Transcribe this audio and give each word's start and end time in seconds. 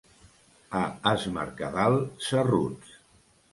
A 0.79 0.81
es 1.11 1.27
Mercadal, 1.37 2.01
cerruts. 2.31 2.99